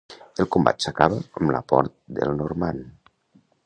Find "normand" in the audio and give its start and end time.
2.43-3.11